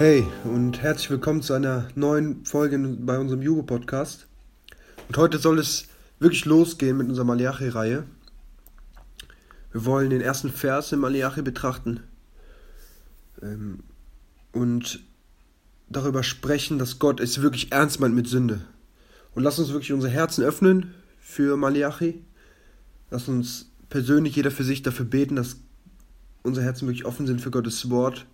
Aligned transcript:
Hey 0.00 0.26
und 0.44 0.80
herzlich 0.80 1.10
willkommen 1.10 1.42
zu 1.42 1.52
einer 1.52 1.86
neuen 1.94 2.46
Folge 2.46 2.78
bei 2.78 3.18
unserem 3.18 3.42
Jugo-Podcast. 3.42 4.28
Und 5.08 5.18
heute 5.18 5.36
soll 5.36 5.58
es 5.58 5.88
wirklich 6.18 6.46
losgehen 6.46 6.96
mit 6.96 7.10
unserer 7.10 7.26
Malachi-Reihe. 7.26 8.04
Wir 9.72 9.84
wollen 9.84 10.08
den 10.08 10.22
ersten 10.22 10.50
Vers 10.50 10.92
im 10.92 11.00
Malachi 11.00 11.42
betrachten 11.42 12.00
ähm, 13.42 13.80
und 14.52 15.00
darüber 15.90 16.22
sprechen, 16.22 16.78
dass 16.78 16.98
Gott 16.98 17.20
es 17.20 17.42
wirklich 17.42 17.70
ernst 17.70 18.00
meint 18.00 18.14
mit 18.14 18.26
Sünde. 18.26 18.62
Und 19.34 19.42
lass 19.42 19.58
uns 19.58 19.68
wirklich 19.68 19.92
unsere 19.92 20.10
Herzen 20.10 20.42
öffnen 20.42 20.94
für 21.18 21.58
Malachi. 21.58 22.24
Lass 23.10 23.28
uns 23.28 23.70
persönlich 23.90 24.34
jeder 24.34 24.50
für 24.50 24.64
sich 24.64 24.80
dafür 24.80 25.04
beten, 25.04 25.36
dass 25.36 25.58
unsere 26.42 26.64
Herzen 26.64 26.88
wirklich 26.88 27.04
offen 27.04 27.26
sind 27.26 27.42
für 27.42 27.50
Gottes 27.50 27.90
Wort 27.90 28.24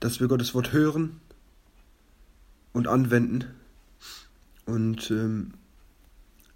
dass 0.00 0.20
wir 0.20 0.28
Gottes 0.28 0.54
Wort 0.54 0.72
hören 0.72 1.20
und 2.72 2.88
anwenden. 2.88 3.44
Und 4.66 5.10
ähm, 5.10 5.54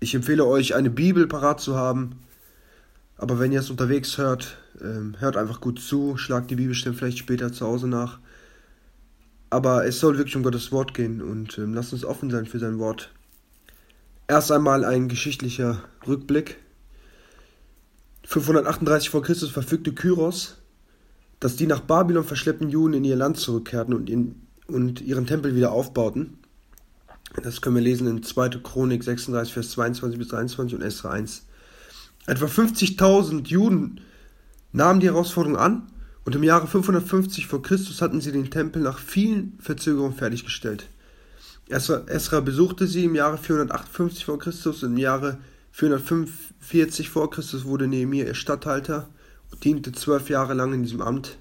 ich 0.01 0.15
empfehle 0.15 0.45
euch, 0.47 0.75
eine 0.75 0.91
Bibel 0.91 1.27
parat 1.27 1.61
zu 1.61 1.77
haben. 1.77 2.21
Aber 3.17 3.39
wenn 3.39 3.53
ihr 3.53 3.61
es 3.61 3.71
unterwegs 3.71 4.19
hört, 4.19 4.59
ähm, 4.81 5.17
hört 5.19 5.37
einfach 5.37 5.61
gut 5.61 5.81
zu, 5.81 6.17
schlagt 6.17 6.51
die 6.51 6.57
Bibelstellen 6.57 6.97
vielleicht 6.97 7.19
später 7.19 7.53
zu 7.53 7.67
Hause 7.67 7.87
nach. 7.87 8.19
Aber 9.51 9.87
es 9.87 10.01
soll 10.01 10.19
wirklich 10.19 10.37
um 10.37 10.43
Gottes 10.43 10.73
Wort 10.73 10.95
gehen 10.95 11.23
und 11.23 11.59
ähm, 11.59 11.75
lasst 11.75 11.93
uns 11.93 12.05
offen 12.05 12.31
sein 12.31 12.47
für 12.47 12.59
sein 12.59 12.79
Wort. 12.79 13.13
Erst 14.27 14.51
einmal 14.51 14.85
ein 14.85 15.09
geschichtlicher 15.09 15.85
Rückblick. 16.07 16.57
538 18.25 19.11
vor 19.11 19.23
Christus 19.23 19.51
verfügte 19.51 19.93
Kyros 19.93 20.57
dass 21.45 21.57
die 21.57 21.67
nach 21.67 21.81
Babylon 21.81 22.25
verschleppten 22.25 22.71
Juden 22.71 22.95
in 22.95 23.05
ihr 23.05 23.17
Land 23.17 23.37
zurückkehrten 23.37 23.93
und, 23.93 24.09
in, 24.09 24.35
und 24.67 25.03
ihren 25.03 25.27
Tempel 25.27 25.55
wieder 25.55 25.73
aufbauten. 25.73 26.39
Das 27.43 27.61
können 27.61 27.77
wir 27.77 27.83
lesen 27.83 28.07
in 28.07 28.23
2. 28.23 28.49
Chronik 28.63 29.05
36, 29.05 29.53
Vers 29.53 29.73
22 29.73 30.19
bis 30.19 30.29
23 30.29 30.75
und 30.77 30.81
Esra 30.81 31.11
1. 31.11 31.45
Etwa 32.27 32.47
50.000 32.47 33.47
Juden 33.47 34.01
nahmen 34.73 35.01
die 35.01 35.09
Herausforderung 35.09 35.59
an 35.59 35.83
und 36.25 36.35
im 36.35 36.45
Jahre 36.45 36.67
550 36.67 37.47
vor 37.47 37.61
Christus 37.61 38.01
hatten 38.01 38.23
sie 38.23 38.33
den 38.33 38.51
Tempel 38.51 38.81
nach 38.81 38.99
vielen 38.99 39.59
Verzögerungen 39.61 40.17
fertiggestellt. 40.17 40.89
Esra, 41.69 42.05
Esra 42.07 42.41
besuchte 42.41 42.87
sie 42.87 43.05
im 43.05 43.17
Jahre 43.17 43.37
458 43.37 44.25
vor 44.25 44.39
Christus 44.39 44.83
und 44.83 44.93
im 44.93 44.97
Jahre 44.97 45.37
445 45.73 47.11
vor 47.11 47.29
Christus 47.29 47.67
wurde 47.67 47.87
Nehemiah 47.87 48.29
ihr 48.29 48.35
Statthalter 48.35 49.11
diente 49.63 49.93
zwölf 49.93 50.29
Jahre 50.29 50.55
lang 50.55 50.73
in 50.73 50.83
diesem 50.83 51.01
Amt. 51.01 51.39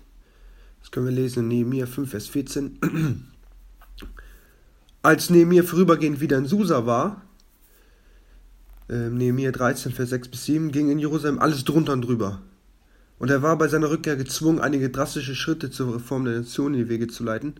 Das 0.81 0.92
können 0.92 1.06
wir 1.06 1.14
lesen 1.14 1.44
in 1.44 1.47
Nehemiah 1.47 1.86
5, 1.86 2.09
Vers 2.09 2.28
14. 2.28 2.80
Als 5.02 5.30
Nehemiah 5.30 5.64
vorübergehend 5.64 6.20
wieder 6.22 6.38
in 6.38 6.45
Susa 6.45 6.86
war, 6.86 7.22
äh, 8.89 9.09
Nehemiah 9.09 9.52
13, 9.52 9.92
Vers 9.92 10.09
6 10.09 10.30
bis 10.30 10.45
7, 10.45 10.72
ging 10.72 10.89
in 10.89 11.00
Jerusalem 11.00 11.39
alles 11.39 11.64
drunter 11.64 11.94
und 11.94 12.02
drüber. 12.02 12.42
Und 13.20 13.30
er 13.30 13.42
war 13.42 13.58
bei 13.58 13.67
seiner 13.67 13.89
Rückkehr 13.89 14.16
gezwungen, 14.16 14.59
einige 14.59 14.89
drastische 14.89 15.36
Schritte 15.36 15.72
zur 15.72 15.95
Reform 15.95 16.25
der 16.25 16.39
Nation 16.39 16.73
in 16.73 16.81
die 16.81 16.89
Wege 16.89 17.08
zu 17.08 17.23
leiten. 17.23 17.55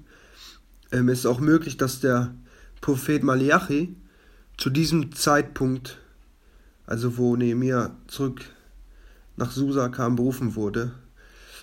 Ähm, 0.92 1.10
es 1.10 1.20
ist 1.20 1.26
auch 1.26 1.40
möglich, 1.40 1.78
dass 1.78 2.00
der 2.00 2.34
Prophet 2.82 3.24
Malachi 3.24 3.96
zu 4.58 4.70
diesem 4.70 5.16
Zeitpunkt, 5.16 6.00
also 6.86 7.18
wo 7.18 7.36
Nehemiah 7.36 7.96
zurück 8.08 8.42
nach 9.38 9.52
Susa 9.52 9.90
kam, 9.90 10.16
berufen 10.16 10.56
wurde. 10.56 10.92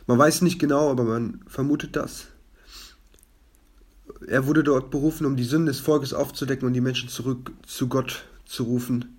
Man 0.06 0.18
weiß 0.18 0.42
nicht 0.42 0.58
genau, 0.58 0.90
aber 0.90 1.04
man 1.04 1.40
vermutet 1.46 1.96
das. 1.96 2.26
Er 4.26 4.46
wurde 4.46 4.64
dort 4.64 4.90
berufen, 4.90 5.26
um 5.26 5.36
die 5.36 5.44
Sünden 5.44 5.66
des 5.66 5.80
Volkes 5.80 6.12
aufzudecken 6.12 6.66
und 6.66 6.74
die 6.74 6.80
Menschen 6.80 7.08
zurück 7.08 7.52
zu 7.66 7.88
Gott 7.88 8.24
zu 8.44 8.64
rufen. 8.64 9.16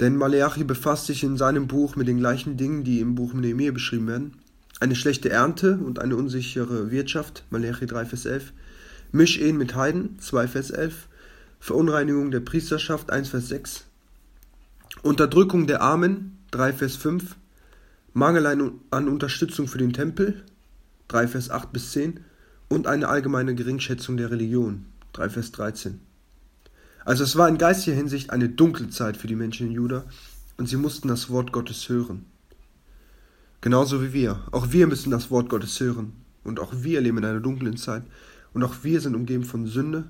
Denn 0.00 0.16
Maleachi 0.16 0.64
befasst 0.64 1.06
sich 1.06 1.22
in 1.22 1.36
seinem 1.36 1.66
Buch 1.66 1.96
mit 1.96 2.08
den 2.08 2.18
gleichen 2.18 2.56
Dingen, 2.56 2.84
die 2.84 3.00
im 3.00 3.14
Buch 3.14 3.32
Nehemiah 3.32 3.72
beschrieben 3.72 4.06
werden. 4.08 4.32
Eine 4.80 4.96
schlechte 4.96 5.30
Ernte 5.30 5.78
und 5.78 5.98
eine 5.98 6.16
unsichere 6.16 6.90
Wirtschaft, 6.90 7.44
Maleachi 7.50 7.86
3, 7.86 8.06
Vers 8.06 8.26
11. 8.26 8.52
Mischehen 9.12 9.56
mit 9.56 9.74
Heiden, 9.76 10.18
2, 10.18 10.48
Vers 10.48 10.70
11. 10.70 11.08
Verunreinigung 11.60 12.30
der 12.30 12.40
Priesterschaft, 12.40 13.10
1, 13.10 13.28
Vers 13.28 13.48
6. 13.48 13.84
Unterdrückung 15.02 15.66
der 15.66 15.80
Armen, 15.80 16.38
3, 16.50 16.72
Vers 16.72 16.96
5. 16.96 17.36
Mangel 18.16 18.46
an 18.46 19.08
Unterstützung 19.08 19.66
für 19.66 19.78
den 19.78 19.92
Tempel, 19.92 20.44
3 21.08 21.26
Vers 21.26 21.50
8 21.50 21.72
bis 21.72 21.90
10, 21.90 22.20
und 22.68 22.86
eine 22.86 23.08
allgemeine 23.08 23.56
Geringschätzung 23.56 24.16
der 24.16 24.30
Religion, 24.30 24.86
3 25.14 25.30
Vers 25.30 25.50
13. 25.50 25.98
Also 27.04 27.24
es 27.24 27.34
war 27.34 27.48
in 27.48 27.58
geistiger 27.58 27.96
Hinsicht 27.96 28.30
eine 28.30 28.48
dunkle 28.48 28.88
Zeit 28.88 29.16
für 29.16 29.26
die 29.26 29.34
Menschen 29.34 29.66
in 29.66 29.72
Juda 29.72 30.04
und 30.56 30.68
sie 30.68 30.76
mussten 30.76 31.08
das 31.08 31.28
Wort 31.28 31.50
Gottes 31.50 31.88
hören. 31.88 32.24
Genauso 33.60 34.00
wie 34.00 34.12
wir. 34.12 34.44
Auch 34.52 34.70
wir 34.70 34.86
müssen 34.86 35.10
das 35.10 35.32
Wort 35.32 35.48
Gottes 35.48 35.80
hören. 35.80 36.12
Und 36.44 36.60
auch 36.60 36.72
wir 36.72 37.00
leben 37.00 37.18
in 37.18 37.24
einer 37.24 37.40
dunklen 37.40 37.76
Zeit. 37.76 38.04
Und 38.52 38.62
auch 38.62 38.84
wir 38.84 39.00
sind 39.00 39.16
umgeben 39.16 39.44
von 39.44 39.66
Sünde, 39.66 40.04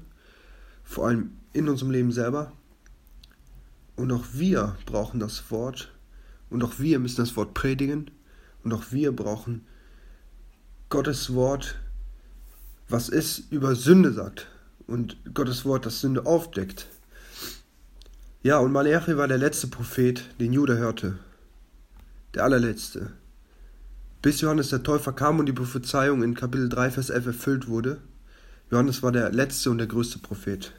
vor 0.82 1.06
allem 1.06 1.30
in 1.54 1.70
unserem 1.70 1.90
Leben 1.90 2.12
selber. 2.12 2.52
Und 3.96 4.12
auch 4.12 4.24
wir 4.34 4.76
brauchen 4.84 5.20
das 5.20 5.50
Wort 5.50 5.93
und 6.50 6.62
auch 6.62 6.78
wir 6.78 6.98
müssen 6.98 7.22
das 7.22 7.36
Wort 7.36 7.54
predigen. 7.54 8.10
Und 8.62 8.72
auch 8.72 8.84
wir 8.90 9.12
brauchen 9.12 9.66
Gottes 10.88 11.34
Wort, 11.34 11.76
was 12.88 13.08
es 13.08 13.38
über 13.50 13.74
Sünde 13.74 14.12
sagt. 14.12 14.46
Und 14.86 15.16
Gottes 15.34 15.64
Wort, 15.64 15.86
das 15.86 16.00
Sünde 16.00 16.26
aufdeckt. 16.26 16.86
Ja, 18.42 18.58
und 18.58 18.72
Malachi 18.72 19.16
war 19.16 19.28
der 19.28 19.38
letzte 19.38 19.66
Prophet, 19.66 20.24
den 20.38 20.52
Judah 20.52 20.74
hörte. 20.74 21.18
Der 22.34 22.44
allerletzte. 22.44 23.12
Bis 24.20 24.40
Johannes 24.40 24.70
der 24.70 24.82
Täufer 24.82 25.12
kam 25.12 25.38
und 25.38 25.46
die 25.46 25.52
Prophezeiung 25.52 26.22
in 26.22 26.34
Kapitel 26.34 26.68
3, 26.68 26.90
Vers 26.90 27.10
11 27.10 27.26
erfüllt 27.26 27.68
wurde. 27.68 27.98
Johannes 28.70 29.02
war 29.02 29.12
der 29.12 29.30
letzte 29.32 29.70
und 29.70 29.78
der 29.78 29.86
größte 29.86 30.18
Prophet. 30.18 30.72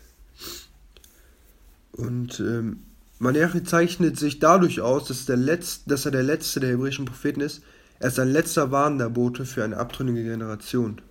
Und 1.92 2.40
ähm, 2.40 2.84
Malachi 3.20 3.64
zeichnet 3.64 4.18
sich 4.18 4.40
dadurch 4.40 4.81
aus, 4.81 5.08
dass, 5.08 5.26
der 5.26 5.38
Letz-, 5.38 5.81
dass 5.86 6.06
er 6.06 6.12
der 6.12 6.24
letzte 6.24 6.59
der 6.59 6.72
hebräischen 6.72 7.06
Propheten 7.06 7.42
ist. 7.42 7.62
Er 8.00 8.09
ist 8.09 8.20
ein 8.20 8.31
letzter 8.31 8.72
warnender 8.72 9.09
Bote 9.09 9.46
für 9.46 9.64
eine 9.64 9.78
abtrünnige 9.78 10.24
Generation. 10.24 11.02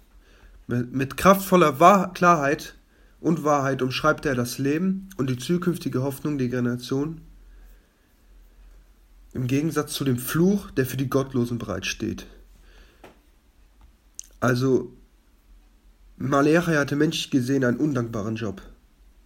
Mit, 0.66 0.92
mit 0.92 1.16
kraftvoller 1.16 1.80
Wahr 1.80 2.12
Klarheit 2.12 2.74
und 3.20 3.42
Wahrheit 3.42 3.80
umschreibt 3.80 4.26
er 4.26 4.34
das 4.34 4.58
Leben 4.58 5.08
und 5.16 5.30
die 5.30 5.38
zukünftige 5.38 6.02
Hoffnung 6.02 6.36
der 6.36 6.48
Generation. 6.48 7.22
Im 9.32 9.46
Gegensatz 9.46 9.94
zu 9.94 10.04
dem 10.04 10.18
Fluch, 10.18 10.70
der 10.72 10.84
für 10.84 10.98
die 10.98 11.08
Gottlosen 11.08 11.58
bereitsteht. 11.58 12.26
Also, 14.40 14.92
Malachi 16.18 16.74
hatte 16.74 16.96
menschlich 16.96 17.30
gesehen 17.30 17.64
einen 17.64 17.78
undankbaren 17.78 18.36
Job. 18.36 18.60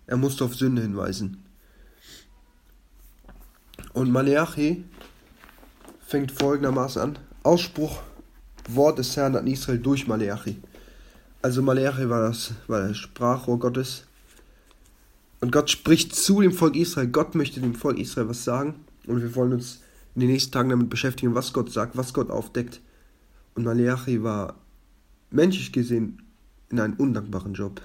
Er 0.06 0.16
musste 0.16 0.44
auf 0.44 0.54
Sünde 0.54 0.80
hinweisen. 0.80 1.42
Und 3.92 4.10
Maleachi 4.10 4.84
fängt 6.06 6.32
folgendermaßen 6.32 7.02
an. 7.02 7.18
Ausspruch, 7.42 8.00
Wort 8.68 8.98
des 8.98 9.16
Herrn 9.16 9.36
an 9.36 9.46
Israel 9.46 9.78
durch 9.78 10.06
Maleachi. 10.06 10.58
Also 11.42 11.62
Maleachi 11.62 12.08
war 12.08 12.28
das, 12.28 12.52
war 12.66 12.86
das 12.86 12.96
Sprachrohr 12.96 13.58
Gottes. 13.58 14.04
Und 15.40 15.52
Gott 15.52 15.70
spricht 15.70 16.14
zu 16.14 16.40
dem 16.40 16.52
Volk 16.52 16.76
Israel. 16.76 17.08
Gott 17.08 17.34
möchte 17.34 17.60
dem 17.60 17.74
Volk 17.74 17.98
Israel 17.98 18.28
was 18.28 18.44
sagen. 18.44 18.74
Und 19.06 19.22
wir 19.22 19.34
wollen 19.34 19.52
uns 19.52 19.80
in 20.14 20.20
den 20.20 20.30
nächsten 20.30 20.52
Tagen 20.52 20.68
damit 20.68 20.90
beschäftigen, 20.90 21.34
was 21.34 21.52
Gott 21.52 21.72
sagt, 21.72 21.96
was 21.96 22.12
Gott 22.12 22.30
aufdeckt. 22.30 22.80
Und 23.54 23.64
Maleachi 23.64 24.22
war 24.22 24.56
menschlich 25.30 25.72
gesehen 25.72 26.22
in 26.70 26.80
einem 26.80 26.94
undankbaren 26.94 27.54
Job. 27.54 27.80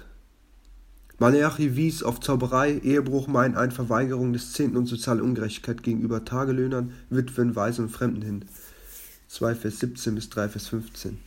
Malachi 1.18 1.76
wies 1.76 2.02
auf 2.02 2.20
Zauberei, 2.20 2.78
Ehebruch, 2.78 3.28
Meineid, 3.28 3.72
Verweigerung 3.72 4.32
des 4.32 4.52
Zehnten 4.52 4.76
und 4.76 4.86
soziale 4.86 5.22
Ungerechtigkeit 5.22 5.82
gegenüber 5.82 6.24
Tagelöhnern, 6.24 6.92
Witwen, 7.10 7.54
Waisen 7.54 7.86
und 7.86 7.90
Fremden 7.90 8.22
hin. 8.22 8.44
2 9.28 9.54
Vers 9.54 9.78
17 9.80 10.14
bis 10.14 10.28
3 10.30 10.48
Vers 10.48 10.68
15. 10.68 11.18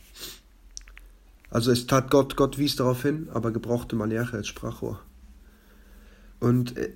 Also 1.50 1.72
es 1.72 1.86
tat 1.86 2.10
Gott, 2.10 2.36
Gott 2.36 2.58
wies 2.58 2.76
darauf 2.76 3.02
hin, 3.02 3.28
aber 3.32 3.50
gebrauchte 3.50 3.96
Malachi 3.96 4.36
als 4.36 4.48
Sprachrohr. 4.48 5.00
Und 6.40 6.76
äh, 6.76 6.92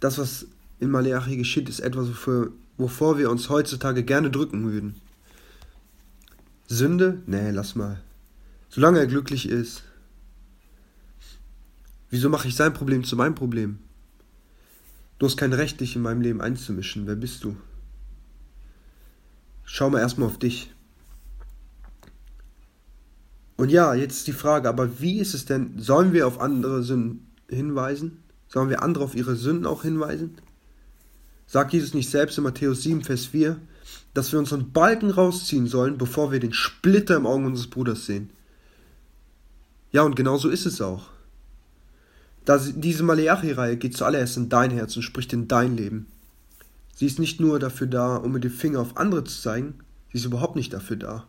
das, 0.00 0.18
was 0.18 0.46
in 0.80 0.90
Malachi 0.90 1.36
geschieht, 1.36 1.68
ist 1.68 1.80
etwas, 1.80 2.08
wofür, 2.08 2.52
wovor 2.78 3.18
wir 3.18 3.30
uns 3.30 3.50
heutzutage 3.50 4.02
gerne 4.02 4.30
drücken 4.30 4.70
würden. 4.70 4.94
Sünde? 6.66 7.22
Nee, 7.26 7.50
lass 7.50 7.74
mal. 7.74 8.00
Solange 8.70 8.98
er 8.98 9.06
glücklich 9.06 9.48
ist, 9.48 9.84
Wieso 12.14 12.28
mache 12.28 12.46
ich 12.46 12.54
sein 12.54 12.72
Problem 12.72 13.02
zu 13.02 13.16
meinem 13.16 13.34
Problem? 13.34 13.80
Du 15.18 15.26
hast 15.26 15.36
kein 15.36 15.52
Recht, 15.52 15.80
dich 15.80 15.96
in 15.96 16.02
meinem 16.02 16.20
Leben 16.20 16.40
einzumischen. 16.40 17.08
Wer 17.08 17.16
bist 17.16 17.42
du? 17.42 17.56
Schau 19.64 19.90
mal 19.90 19.98
erstmal 19.98 20.28
auf 20.28 20.38
dich. 20.38 20.72
Und 23.56 23.72
ja, 23.72 23.94
jetzt 23.94 24.28
die 24.28 24.32
Frage, 24.32 24.68
aber 24.68 25.00
wie 25.00 25.18
ist 25.18 25.34
es 25.34 25.44
denn, 25.44 25.76
sollen 25.80 26.12
wir 26.12 26.28
auf 26.28 26.40
andere 26.40 26.84
Sünden 26.84 27.26
hinweisen? 27.48 28.22
Sollen 28.46 28.70
wir 28.70 28.84
andere 28.84 29.02
auf 29.02 29.16
ihre 29.16 29.34
Sünden 29.34 29.66
auch 29.66 29.82
hinweisen? 29.82 30.36
Sagt 31.48 31.72
Jesus 31.72 31.94
nicht 31.94 32.10
selbst 32.10 32.38
in 32.38 32.44
Matthäus 32.44 32.82
7, 32.84 33.02
Vers 33.02 33.26
4, 33.26 33.60
dass 34.14 34.30
wir 34.30 34.38
unseren 34.38 34.70
Balken 34.70 35.10
rausziehen 35.10 35.66
sollen, 35.66 35.98
bevor 35.98 36.30
wir 36.30 36.38
den 36.38 36.52
Splitter 36.52 37.16
im 37.16 37.26
Auge 37.26 37.46
unseres 37.46 37.70
Bruders 37.70 38.06
sehen? 38.06 38.30
Ja, 39.90 40.02
und 40.02 40.14
genau 40.14 40.36
so 40.36 40.48
ist 40.48 40.64
es 40.64 40.80
auch. 40.80 41.12
Diese 42.46 43.02
Maleachi-Reihe 43.02 43.76
geht 43.76 43.96
zuallererst 43.96 44.36
in 44.36 44.48
dein 44.48 44.70
Herz 44.70 44.96
und 44.96 45.02
spricht 45.02 45.32
in 45.32 45.48
dein 45.48 45.76
Leben. 45.76 46.06
Sie 46.94 47.06
ist 47.06 47.18
nicht 47.18 47.40
nur 47.40 47.58
dafür 47.58 47.86
da, 47.86 48.16
um 48.16 48.32
mit 48.32 48.44
dem 48.44 48.50
Finger 48.50 48.80
auf 48.80 48.96
andere 48.96 49.24
zu 49.24 49.40
zeigen, 49.40 49.74
sie 50.12 50.18
ist 50.18 50.24
überhaupt 50.26 50.54
nicht 50.54 50.72
dafür 50.72 50.96
da. 50.96 51.26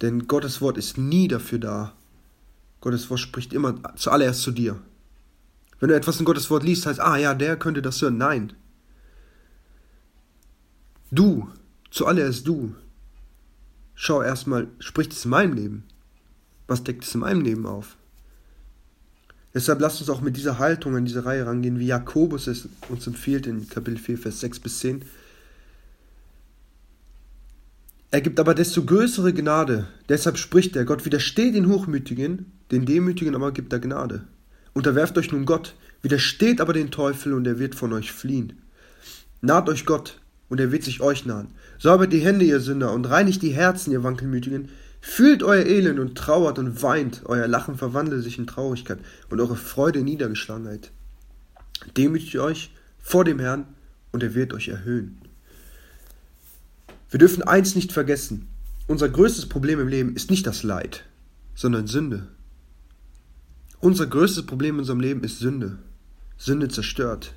Denn 0.00 0.26
Gottes 0.26 0.60
Wort 0.60 0.78
ist 0.78 0.98
nie 0.98 1.28
dafür 1.28 1.58
da. 1.58 1.92
Gottes 2.80 3.08
Wort 3.10 3.20
spricht 3.20 3.52
immer 3.52 3.80
zuallererst 3.96 4.42
zu 4.42 4.52
dir. 4.52 4.80
Wenn 5.80 5.88
du 5.88 5.96
etwas 5.96 6.18
in 6.18 6.24
Gottes 6.24 6.50
Wort 6.50 6.62
liest, 6.62 6.86
heißt, 6.86 7.00
ah 7.00 7.16
ja, 7.16 7.34
der 7.34 7.56
könnte 7.56 7.82
das 7.82 8.00
hören. 8.02 8.18
Nein. 8.18 8.52
Du, 11.10 11.48
zuallererst 11.90 12.46
du. 12.46 12.74
Schau 13.94 14.22
erstmal, 14.22 14.68
spricht 14.78 15.12
es 15.12 15.24
in 15.24 15.30
meinem 15.30 15.54
Leben? 15.54 15.84
Was 16.66 16.84
deckt 16.84 17.04
es 17.04 17.14
in 17.14 17.20
meinem 17.20 17.40
Leben 17.40 17.66
auf? 17.66 17.96
Deshalb 19.54 19.80
lasst 19.80 20.00
uns 20.00 20.10
auch 20.10 20.20
mit 20.20 20.36
dieser 20.36 20.58
Haltung 20.58 20.96
an 20.96 21.04
diese 21.04 21.24
Reihe 21.24 21.46
rangehen, 21.46 21.78
wie 21.78 21.86
Jakobus 21.86 22.46
es 22.46 22.68
uns 22.88 23.06
empfiehlt 23.06 23.46
in 23.46 23.68
Kapitel 23.68 23.98
4, 23.98 24.18
Vers 24.18 24.40
6 24.40 24.60
bis 24.60 24.78
10. 24.80 25.02
Er 28.10 28.20
gibt 28.20 28.40
aber 28.40 28.54
desto 28.54 28.84
größere 28.84 29.32
Gnade. 29.32 29.86
Deshalb 30.08 30.38
spricht 30.38 30.76
er, 30.76 30.84
Gott 30.84 31.04
widersteht 31.04 31.54
den 31.54 31.68
Hochmütigen, 31.68 32.52
den 32.70 32.86
Demütigen 32.86 33.34
aber 33.34 33.52
gibt 33.52 33.72
er 33.72 33.80
Gnade. 33.80 34.24
Unterwerft 34.72 35.18
euch 35.18 35.32
nun 35.32 35.44
Gott, 35.44 35.74
widersteht 36.02 36.60
aber 36.60 36.72
den 36.72 36.90
Teufel 36.90 37.32
und 37.32 37.46
er 37.46 37.58
wird 37.58 37.74
von 37.74 37.92
euch 37.92 38.12
fliehen. 38.12 38.62
Naht 39.40 39.68
euch 39.68 39.86
Gott 39.86 40.20
und 40.48 40.60
er 40.60 40.72
wird 40.72 40.84
sich 40.84 41.00
euch 41.00 41.26
nahen. 41.26 41.48
Säubert 41.78 42.12
die 42.12 42.20
Hände, 42.20 42.44
ihr 42.44 42.60
Sünder, 42.60 42.92
und 42.92 43.04
reinigt 43.06 43.42
die 43.42 43.54
Herzen, 43.54 43.92
ihr 43.92 44.02
Wankelmütigen. 44.02 44.68
Fühlt 45.00 45.42
euer 45.42 45.64
Elend 45.64 45.98
und 45.98 46.16
trauert 46.16 46.58
und 46.58 46.82
weint. 46.82 47.22
Euer 47.24 47.46
Lachen 47.46 47.76
verwandelt 47.76 48.24
sich 48.24 48.38
in 48.38 48.46
Traurigkeit 48.46 48.98
und 49.30 49.40
eure 49.40 49.56
Freude 49.56 50.00
in 50.00 50.06
Niedergeschlagenheit. 50.06 50.90
Demütigt 51.96 52.36
euch 52.36 52.72
vor 52.98 53.24
dem 53.24 53.38
Herrn 53.38 53.66
und 54.12 54.22
er 54.22 54.34
wird 54.34 54.52
euch 54.52 54.68
erhöhen. 54.68 55.20
Wir 57.10 57.18
dürfen 57.18 57.42
eins 57.42 57.74
nicht 57.74 57.92
vergessen. 57.92 58.48
Unser 58.86 59.08
größtes 59.08 59.46
Problem 59.46 59.80
im 59.80 59.88
Leben 59.88 60.14
ist 60.16 60.30
nicht 60.30 60.46
das 60.46 60.62
Leid, 60.62 61.04
sondern 61.54 61.86
Sünde. 61.86 62.28
Unser 63.80 64.06
größtes 64.06 64.46
Problem 64.46 64.76
in 64.76 64.80
unserem 64.80 65.00
Leben 65.00 65.22
ist 65.22 65.38
Sünde. 65.38 65.78
Sünde 66.36 66.68
zerstört. 66.68 67.32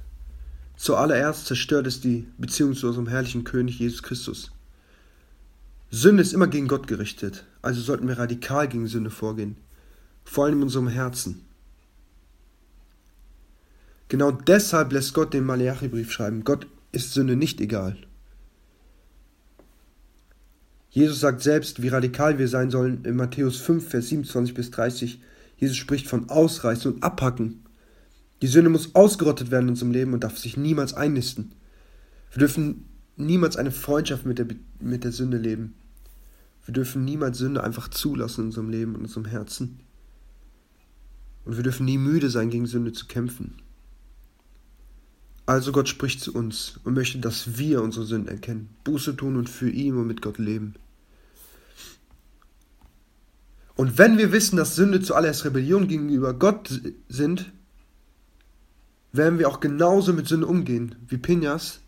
Zuallererst 0.75 1.45
zerstört 1.45 1.87
es 1.87 2.01
die 2.01 2.27
Beziehung 2.37 2.73
zu 2.73 2.87
unserem 2.87 3.07
herrlichen 3.07 3.43
König 3.43 3.79
Jesus 3.79 4.01
Christus. 4.01 4.51
Sünde 5.93 6.21
ist 6.21 6.31
immer 6.31 6.47
gegen 6.47 6.69
Gott 6.69 6.87
gerichtet, 6.87 7.45
also 7.61 7.81
sollten 7.81 8.07
wir 8.07 8.17
radikal 8.17 8.69
gegen 8.69 8.87
Sünde 8.87 9.09
vorgehen, 9.09 9.57
vor 10.23 10.45
allem 10.45 10.59
in 10.59 10.63
unserem 10.63 10.87
Herzen. 10.87 11.41
Genau 14.07 14.31
deshalb 14.31 14.93
lässt 14.93 15.13
Gott 15.13 15.33
den 15.33 15.43
Malachi-Brief 15.43 16.09
schreiben. 16.09 16.45
Gott 16.45 16.65
ist 16.93 17.13
Sünde 17.13 17.35
nicht 17.35 17.59
egal. 17.59 17.97
Jesus 20.89 21.19
sagt 21.19 21.41
selbst, 21.41 21.81
wie 21.81 21.89
radikal 21.89 22.39
wir 22.39 22.47
sein 22.47 22.71
sollen 22.71 23.03
in 23.03 23.17
Matthäus 23.17 23.57
5, 23.57 23.89
Vers 23.89 24.07
27 24.09 24.53
bis 24.53 24.71
30. 24.71 25.21
Jesus 25.57 25.77
spricht 25.77 26.07
von 26.07 26.29
Ausreißen 26.29 26.93
und 26.93 27.03
Abhacken. 27.03 27.63
Die 28.41 28.47
Sünde 28.47 28.69
muss 28.69 28.95
ausgerottet 28.95 29.51
werden 29.51 29.65
in 29.65 29.71
unserem 29.71 29.91
Leben 29.91 30.13
und 30.13 30.23
darf 30.23 30.37
sich 30.37 30.55
niemals 30.55 30.93
einnisten. 30.93 31.51
Wir 32.31 32.39
dürfen 32.39 32.85
niemals 33.17 33.57
eine 33.57 33.71
Freundschaft 33.71 34.25
mit 34.25 34.39
der, 34.39 34.47
mit 34.79 35.03
der 35.03 35.11
Sünde 35.11 35.37
leben. 35.37 35.75
Wir 36.65 36.73
dürfen 36.73 37.05
niemals 37.05 37.37
Sünde 37.37 37.63
einfach 37.63 37.87
zulassen 37.89 38.41
in 38.41 38.47
unserem 38.47 38.69
Leben 38.69 38.95
und 38.95 39.01
unserem 39.01 39.25
Herzen. 39.25 39.79
Und 41.45 41.57
wir 41.57 41.63
dürfen 41.63 41.85
nie 41.85 41.97
müde 41.97 42.29
sein, 42.29 42.49
gegen 42.49 42.67
Sünde 42.67 42.91
zu 42.91 43.07
kämpfen. 43.07 43.55
Also 45.45 45.71
Gott 45.71 45.89
spricht 45.89 46.21
zu 46.21 46.33
uns 46.33 46.79
und 46.83 46.93
möchte, 46.93 47.17
dass 47.19 47.57
wir 47.57 47.81
unsere 47.81 48.05
Sünden 48.05 48.29
erkennen, 48.29 48.69
Buße 48.83 49.15
tun 49.15 49.35
und 49.35 49.49
für 49.49 49.69
ihn 49.69 49.97
und 49.97 50.07
mit 50.07 50.21
Gott 50.21 50.37
leben. 50.37 50.75
Und 53.75 53.97
wenn 53.97 54.17
wir 54.17 54.31
wissen, 54.31 54.57
dass 54.57 54.75
Sünde 54.75 55.01
zuallererst 55.01 55.43
Rebellion 55.43 55.87
gegenüber 55.87 56.33
Gott 56.33 56.81
sind, 57.09 57.51
werden 59.11 59.39
wir 59.39 59.49
auch 59.49 59.59
genauso 59.59 60.13
mit 60.13 60.27
Sünde 60.27 60.45
umgehen, 60.45 60.95
wie 61.07 61.17
Pinjas 61.17 61.81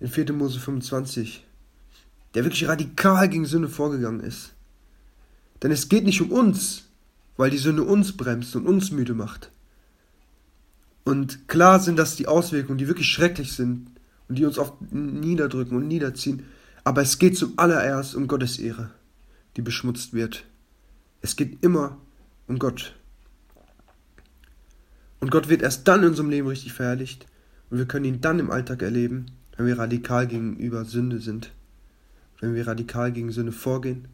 in 0.00 0.08
4. 0.08 0.32
Mose 0.32 0.58
25, 0.58 1.46
der 2.34 2.44
wirklich 2.44 2.68
radikal 2.68 3.28
gegen 3.28 3.44
Sünde 3.44 3.68
vorgegangen 3.68 4.20
ist. 4.20 4.54
Denn 5.62 5.70
es 5.70 5.88
geht 5.88 6.04
nicht 6.04 6.20
um 6.20 6.32
uns, 6.32 6.84
weil 7.36 7.50
die 7.50 7.58
Sünde 7.58 7.84
uns 7.84 8.16
bremst 8.16 8.56
und 8.56 8.66
uns 8.66 8.90
müde 8.90 9.14
macht. 9.14 9.50
Und 11.04 11.48
klar 11.48 11.80
sind 11.80 11.98
das 11.98 12.16
die 12.16 12.28
Auswirkungen, 12.28 12.78
die 12.78 12.88
wirklich 12.88 13.08
schrecklich 13.08 13.52
sind 13.52 13.88
und 14.28 14.38
die 14.38 14.44
uns 14.44 14.58
oft 14.58 14.74
niederdrücken 14.92 15.76
und 15.76 15.88
niederziehen. 15.88 16.44
Aber 16.84 17.02
es 17.02 17.18
geht 17.18 17.36
zum 17.36 17.58
allererst 17.58 18.14
um 18.14 18.28
Gottes 18.28 18.58
Ehre, 18.58 18.90
die 19.56 19.62
beschmutzt 19.62 20.14
wird. 20.14 20.44
Es 21.20 21.36
geht 21.36 21.62
immer 21.62 21.98
um 22.46 22.58
Gott. 22.58 22.94
Und 25.20 25.30
Gott 25.30 25.48
wird 25.48 25.62
erst 25.62 25.86
dann 25.86 26.02
in 26.02 26.08
unserem 26.08 26.30
Leben 26.30 26.48
richtig 26.48 26.72
verherrlicht 26.72 27.26
und 27.70 27.78
wir 27.78 27.86
können 27.86 28.04
ihn 28.04 28.20
dann 28.20 28.40
im 28.40 28.50
Alltag 28.50 28.82
erleben, 28.82 29.26
wenn 29.56 29.66
wir 29.66 29.78
radikal 29.78 30.26
gegenüber 30.26 30.84
Sünde 30.84 31.20
sind, 31.20 31.52
wenn 32.42 32.56
wir 32.56 32.66
radikal 32.66 33.12
gegen 33.12 33.30
Sünde 33.30 33.52
vorgehen 33.52 34.08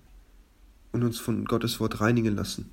und 0.92 1.02
uns 1.02 1.18
von 1.18 1.46
Gottes 1.46 1.80
Wort 1.80 2.02
reinigen 2.02 2.36
lassen. 2.36 2.70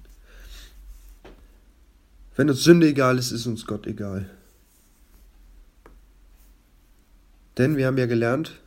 Wenn 2.35 2.49
uns 2.49 2.61
Sünde 2.61 2.89
egal 2.89 3.17
ist, 3.17 3.31
ist 3.31 3.47
uns 3.47 3.65
Gott 3.65 3.87
egal. 3.87 4.29
Denn 7.57 7.77
wir 7.77 7.87
haben 7.87 7.97
ja 7.97 8.05
gelernt, 8.05 8.59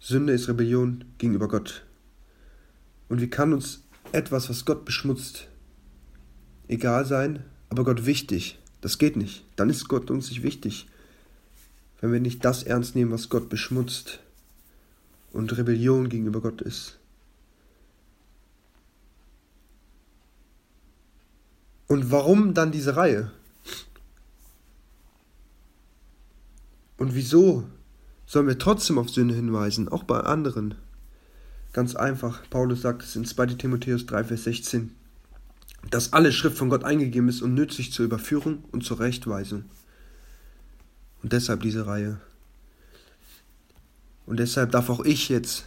Sünde 0.00 0.32
ist 0.32 0.48
Rebellion 0.48 1.04
gegenüber 1.18 1.46
Gott. 1.46 1.84
Und 3.08 3.20
wie 3.20 3.30
kann 3.30 3.52
uns 3.52 3.84
etwas, 4.10 4.50
was 4.50 4.64
Gott 4.64 4.84
beschmutzt, 4.84 5.46
egal 6.66 7.06
sein, 7.06 7.44
aber 7.68 7.84
Gott 7.84 8.04
wichtig? 8.04 8.58
Das 8.80 8.98
geht 8.98 9.16
nicht. 9.16 9.44
Dann 9.54 9.70
ist 9.70 9.86
Gott 9.86 10.10
uns 10.10 10.28
nicht 10.28 10.42
wichtig. 10.42 10.88
Wenn 12.00 12.12
wir 12.12 12.18
nicht 12.18 12.44
das 12.44 12.64
ernst 12.64 12.96
nehmen, 12.96 13.12
was 13.12 13.28
Gott 13.28 13.48
beschmutzt 13.48 14.18
und 15.32 15.56
Rebellion 15.56 16.08
gegenüber 16.08 16.40
Gott 16.40 16.60
ist. 16.60 16.98
Und 21.88 22.10
warum 22.10 22.54
dann 22.54 22.72
diese 22.72 22.96
Reihe? 22.96 23.30
Und 26.96 27.14
wieso 27.14 27.64
sollen 28.26 28.46
wir 28.46 28.58
trotzdem 28.58 28.98
auf 28.98 29.10
Sünde 29.10 29.34
hinweisen, 29.34 29.88
auch 29.88 30.04
bei 30.04 30.20
anderen? 30.20 30.76
Ganz 31.72 31.96
einfach, 31.96 32.48
Paulus 32.48 32.82
sagt 32.82 33.02
es 33.02 33.16
in 33.16 33.24
2 33.24 33.46
Timotheus 33.46 34.06
3, 34.06 34.24
Vers 34.24 34.44
16, 34.44 34.94
dass 35.90 36.12
alle 36.12 36.32
Schrift 36.32 36.56
von 36.56 36.68
Gott 36.68 36.84
eingegeben 36.84 37.28
ist 37.28 37.42
und 37.42 37.54
nützlich 37.54 37.92
zur 37.92 38.04
Überführung 38.04 38.64
und 38.72 38.84
zur 38.84 39.00
Rechtweisung. 39.00 39.64
Und 41.22 41.32
deshalb 41.32 41.60
diese 41.62 41.86
Reihe. 41.86 42.20
Und 44.32 44.38
deshalb 44.38 44.70
darf 44.70 44.88
auch 44.88 45.04
ich 45.04 45.28
jetzt 45.28 45.66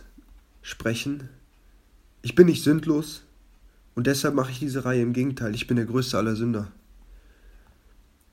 sprechen. 0.63 1.29
Ich 2.23 2.33
bin 2.33 2.47
nicht 2.47 2.63
sündlos, 2.63 3.21
und 3.93 4.07
deshalb 4.07 4.33
mache 4.33 4.49
ich 4.49 4.57
diese 4.57 4.85
Reihe 4.85 5.03
im 5.03 5.13
Gegenteil. 5.13 5.53
Ich 5.53 5.67
bin 5.67 5.77
der 5.77 5.85
größte 5.85 6.17
aller 6.17 6.35
Sünder. 6.35 6.71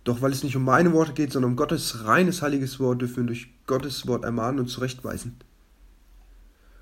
Doch 0.05 0.23
weil 0.23 0.33
es 0.33 0.43
nicht 0.43 0.57
um 0.57 0.65
meine 0.65 0.95
Worte 0.95 1.13
geht, 1.13 1.35
sondern 1.35 1.51
um 1.51 1.57
Gottes 1.59 2.07
reines 2.07 2.41
heiliges 2.41 2.81
Wort, 2.81 3.03
dürfen 3.03 3.25
wir 3.25 3.25
durch 3.25 3.49
Gottes 3.67 4.07
Wort 4.07 4.25
ermahnen 4.25 4.61
und 4.61 4.69
zurechtweisen. 4.69 5.37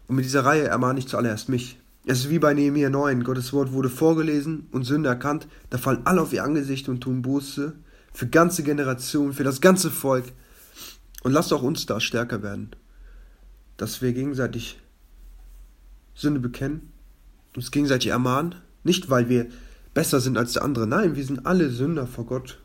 Und 0.06 0.14
mit 0.14 0.26
dieser 0.26 0.44
Reihe 0.44 0.68
ermahne 0.68 1.00
ich 1.00 1.08
zuallererst 1.08 1.48
mich. 1.48 1.76
Es 2.06 2.20
ist 2.20 2.30
wie 2.30 2.38
bei 2.38 2.54
Nehemiah 2.54 2.88
9. 2.88 3.24
Gottes 3.24 3.52
Wort 3.52 3.72
wurde 3.72 3.90
vorgelesen 3.90 4.68
und 4.70 4.84
Sünde 4.84 5.08
erkannt. 5.08 5.48
Da 5.70 5.78
fallen 5.78 6.06
alle 6.06 6.22
auf 6.22 6.32
ihr 6.32 6.44
Angesicht 6.44 6.88
und 6.88 7.00
tun 7.00 7.22
Buße 7.22 7.72
für 8.12 8.28
ganze 8.28 8.62
Generationen, 8.62 9.32
für 9.32 9.42
das 9.42 9.60
ganze 9.60 9.90
Volk. 9.90 10.26
Und 11.24 11.32
lasst 11.32 11.52
auch 11.52 11.64
uns 11.64 11.86
da 11.86 11.98
stärker 11.98 12.44
werden, 12.44 12.70
dass 13.80 14.02
wir 14.02 14.12
gegenseitig 14.12 14.78
Sünde 16.14 16.40
bekennen, 16.40 16.92
uns 17.56 17.70
gegenseitig 17.70 18.10
ermahnen 18.10 18.56
nicht, 18.82 19.10
weil 19.10 19.28
wir 19.28 19.46
besser 19.94 20.20
sind 20.20 20.38
als 20.38 20.54
der 20.54 20.62
andere. 20.62 20.86
Nein, 20.86 21.16
wir 21.16 21.24
sind 21.24 21.46
alle 21.46 21.70
Sünder 21.70 22.06
vor 22.06 22.26
Gott. 22.26 22.60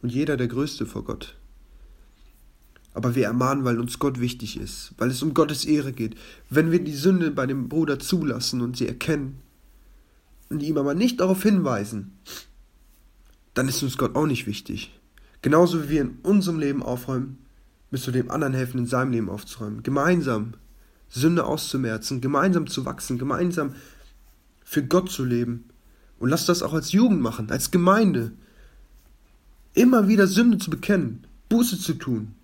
Und 0.00 0.12
jeder 0.12 0.36
der 0.36 0.48
Größte 0.48 0.86
vor 0.86 1.04
Gott. 1.04 1.36
Aber 2.94 3.14
wir 3.14 3.24
ermahnen, 3.24 3.64
weil 3.64 3.78
uns 3.78 3.98
Gott 3.98 4.20
wichtig 4.20 4.58
ist, 4.58 4.94
weil 4.96 5.10
es 5.10 5.22
um 5.22 5.34
Gottes 5.34 5.64
Ehre 5.64 5.92
geht. 5.92 6.16
Wenn 6.48 6.70
wir 6.70 6.82
die 6.82 6.94
Sünde 6.94 7.30
bei 7.30 7.46
dem 7.46 7.68
Bruder 7.68 7.98
zulassen 7.98 8.60
und 8.60 8.76
sie 8.76 8.86
erkennen, 8.86 9.40
und 10.50 10.62
ihm 10.62 10.78
aber 10.78 10.94
nicht 10.94 11.20
darauf 11.20 11.42
hinweisen, 11.42 12.12
dann 13.52 13.68
ist 13.68 13.82
uns 13.82 13.98
Gott 13.98 14.16
auch 14.16 14.26
nicht 14.26 14.46
wichtig. 14.46 14.98
Genauso 15.42 15.84
wie 15.84 15.88
wir 15.90 16.00
in 16.00 16.18
unserem 16.22 16.58
Leben 16.58 16.82
aufräumen, 16.82 17.38
müssen 17.90 18.12
wir 18.12 18.22
dem 18.22 18.30
anderen 18.30 18.54
helfen, 18.54 18.78
in 18.78 18.86
seinem 18.86 19.12
Leben 19.12 19.30
aufzuräumen. 19.30 19.82
Gemeinsam 19.82 20.54
Sünde 21.08 21.44
auszumerzen, 21.44 22.20
gemeinsam 22.20 22.66
zu 22.66 22.84
wachsen, 22.84 23.18
gemeinsam 23.18 23.74
für 24.64 24.84
Gott 24.84 25.10
zu 25.10 25.24
leben. 25.24 25.64
Und 26.18 26.28
lass 26.28 26.46
das 26.46 26.62
auch 26.62 26.74
als 26.74 26.92
Jugend 26.92 27.20
machen, 27.20 27.50
als 27.50 27.70
Gemeinde. 27.70 28.32
Immer 29.74 30.08
wieder 30.08 30.26
Sünde 30.26 30.58
zu 30.58 30.70
bekennen, 30.70 31.24
Buße 31.48 31.78
zu 31.78 31.94
tun. 31.94 32.34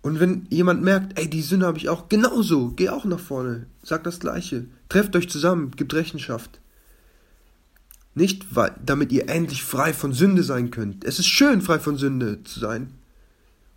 Und 0.00 0.20
wenn 0.20 0.46
jemand 0.48 0.82
merkt, 0.82 1.18
ey, 1.18 1.28
die 1.28 1.42
Sünde 1.42 1.66
habe 1.66 1.78
ich 1.78 1.88
auch, 1.88 2.08
genauso, 2.08 2.68
geh 2.70 2.88
auch 2.88 3.04
nach 3.04 3.18
vorne, 3.18 3.66
sag 3.82 4.04
das 4.04 4.20
Gleiche. 4.20 4.66
Trefft 4.88 5.16
euch 5.16 5.28
zusammen, 5.28 5.72
gibt 5.72 5.92
Rechenschaft. 5.92 6.60
Nicht, 8.14 8.54
weil, 8.54 8.74
damit 8.84 9.12
ihr 9.12 9.28
endlich 9.28 9.62
frei 9.62 9.92
von 9.92 10.12
Sünde 10.12 10.42
sein 10.44 10.70
könnt. 10.70 11.04
Es 11.04 11.18
ist 11.18 11.26
schön, 11.26 11.60
frei 11.60 11.78
von 11.78 11.96
Sünde 11.96 12.42
zu 12.44 12.58
sein. 12.58 12.94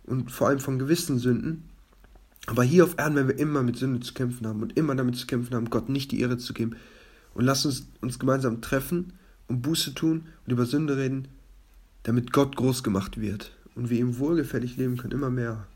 Und 0.04 0.30
vor 0.30 0.48
allem 0.48 0.58
von 0.58 0.78
gewissen 0.78 1.18
Sünden. 1.18 1.64
Aber 2.46 2.64
hier 2.64 2.84
auf 2.84 2.98
Erden 2.98 3.16
werden 3.16 3.28
wir 3.28 3.38
immer 3.38 3.62
mit 3.62 3.76
Sünde 3.76 4.00
zu 4.00 4.14
kämpfen 4.14 4.46
haben 4.46 4.62
und 4.62 4.76
immer 4.76 4.94
damit 4.94 5.16
zu 5.16 5.26
kämpfen 5.26 5.54
haben, 5.54 5.70
Gott 5.70 5.88
nicht 5.88 6.10
die 6.10 6.20
Ehre 6.20 6.38
zu 6.38 6.54
geben. 6.54 6.76
Und 7.34 7.44
lasst 7.44 7.64
uns 7.66 7.86
uns 8.00 8.18
gemeinsam 8.18 8.60
treffen 8.60 9.12
und 9.48 9.62
Buße 9.62 9.94
tun 9.94 10.26
und 10.44 10.52
über 10.52 10.66
Sünde 10.66 10.96
reden, 10.96 11.28
damit 12.02 12.32
Gott 12.32 12.56
groß 12.56 12.82
gemacht 12.82 13.20
wird 13.20 13.52
und 13.74 13.90
wir 13.90 13.98
ihm 13.98 14.18
wohlgefällig 14.18 14.76
leben 14.76 14.96
können, 14.96 15.12
immer 15.12 15.30
mehr. 15.30 15.66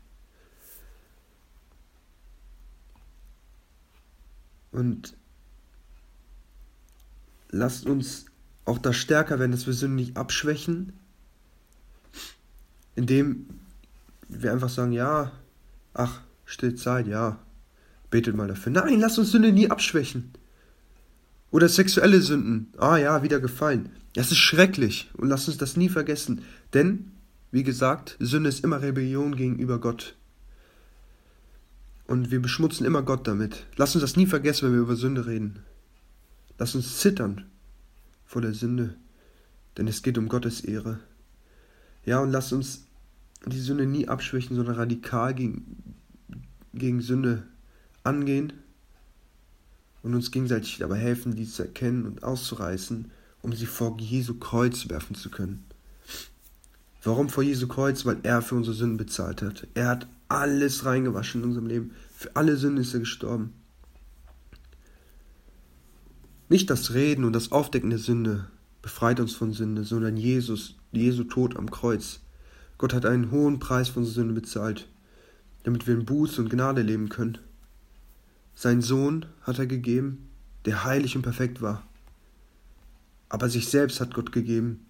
Und 4.71 5.15
lasst 7.49 7.85
uns 7.85 8.25
auch 8.65 8.77
da 8.77 8.93
stärker 8.93 9.39
werden, 9.39 9.51
dass 9.51 9.65
wir 9.65 9.73
Sünde 9.73 9.95
nicht 9.95 10.17
abschwächen, 10.17 10.93
indem 12.95 13.47
wir 14.29 14.51
einfach 14.51 14.69
sagen, 14.69 14.91
ja, 14.91 15.31
ach, 15.93 16.21
still 16.45 16.75
Zeit, 16.75 17.07
ja, 17.07 17.39
betet 18.09 18.35
mal 18.35 18.47
dafür. 18.47 18.71
Nein, 18.71 18.99
lasst 18.99 19.19
uns 19.19 19.31
Sünde 19.31 19.51
nie 19.51 19.69
abschwächen. 19.69 20.31
Oder 21.51 21.69
sexuelle 21.69 22.21
Sünden. 22.21 22.73
Ah 22.77 22.97
ja, 22.97 23.23
wieder 23.23 23.39
gefallen. 23.39 23.89
Das 24.13 24.31
ist 24.31 24.37
schrecklich 24.37 25.09
und 25.13 25.29
lasst 25.29 25.47
uns 25.47 25.57
das 25.57 25.77
nie 25.77 25.89
vergessen. 25.89 26.41
Denn, 26.73 27.11
wie 27.51 27.63
gesagt, 27.63 28.17
Sünde 28.19 28.49
ist 28.49 28.63
immer 28.63 28.81
Rebellion 28.81 29.35
gegenüber 29.35 29.79
Gott. 29.79 30.15
Und 32.05 32.31
wir 32.31 32.41
beschmutzen 32.41 32.85
immer 32.85 33.03
Gott 33.03 33.27
damit. 33.27 33.65
Lasst 33.75 33.95
uns 33.95 34.01
das 34.01 34.15
nie 34.15 34.25
vergessen, 34.25 34.65
wenn 34.65 34.73
wir 34.73 34.81
über 34.81 34.95
Sünde 34.95 35.25
reden. 35.25 35.59
Lasst 36.57 36.75
uns 36.75 36.99
zittern 36.99 37.45
vor 38.25 38.41
der 38.41 38.53
Sünde, 38.53 38.95
denn 39.77 39.87
es 39.87 40.01
geht 40.01 40.17
um 40.17 40.27
Gottes 40.27 40.61
Ehre. 40.61 40.99
Ja, 42.05 42.19
und 42.19 42.31
lasst 42.31 42.53
uns 42.53 42.86
die 43.49 43.59
Sünde 43.59 43.85
nie 43.85 44.07
abschwächen, 44.07 44.55
sondern 44.55 44.75
radikal 44.75 45.33
gegen, 45.33 45.95
gegen 46.73 47.01
Sünde 47.01 47.43
angehen 48.03 48.53
und 50.03 50.15
uns 50.15 50.31
gegenseitig 50.31 50.77
dabei 50.77 50.97
helfen, 50.97 51.35
die 51.35 51.47
zu 51.47 51.63
erkennen 51.63 52.05
und 52.05 52.23
auszureißen, 52.23 53.11
um 53.41 53.53
sie 53.53 53.65
vor 53.65 53.97
Jesu 53.99 54.35
Kreuz 54.35 54.89
werfen 54.89 55.15
zu 55.15 55.29
können. 55.29 55.63
Warum 57.03 57.29
vor 57.29 57.43
Jesu 57.43 57.67
Kreuz? 57.67 58.05
Weil 58.05 58.17
er 58.23 58.41
für 58.41 58.55
unsere 58.55 58.75
Sünden 58.75 58.97
bezahlt 58.97 59.41
hat. 59.41 59.67
Er 59.75 59.87
hat 59.87 60.07
alles 60.27 60.85
reingewaschen 60.85 61.41
in 61.41 61.47
unserem 61.47 61.67
Leben. 61.67 61.91
Für 62.13 62.35
alle 62.35 62.57
Sünden 62.57 62.81
ist 62.81 62.93
er 62.93 62.99
gestorben. 63.01 63.53
Nicht 66.49 66.69
das 66.69 66.93
Reden 66.93 67.23
und 67.23 67.33
das 67.33 67.51
Aufdecken 67.51 67.89
der 67.89 67.99
Sünde 67.99 68.47
befreit 68.81 69.19
uns 69.19 69.33
von 69.33 69.51
Sünde, 69.51 69.83
sondern 69.83 70.17
Jesus, 70.17 70.75
Jesu 70.91 71.25
Tod 71.25 71.57
am 71.57 71.69
Kreuz. 71.69 72.21
Gott 72.77 72.93
hat 72.93 73.05
einen 73.05 73.31
hohen 73.31 73.59
Preis 73.59 73.89
für 73.89 73.99
unsere 73.99 74.15
Sünde 74.15 74.33
bezahlt, 74.33 74.87
damit 75.63 75.87
wir 75.87 75.95
in 75.95 76.05
Buße 76.05 76.41
und 76.41 76.49
Gnade 76.49 76.81
leben 76.81 77.09
können. 77.09 77.39
Sein 78.53 78.81
Sohn 78.81 79.25
hat 79.41 79.59
er 79.59 79.67
gegeben, 79.67 80.29
der 80.65 80.83
heilig 80.83 81.15
und 81.15 81.21
perfekt 81.21 81.61
war. 81.61 81.83
Aber 83.29 83.49
sich 83.49 83.69
selbst 83.69 83.99
hat 83.99 84.13
Gott 84.13 84.31
gegeben. 84.31 84.85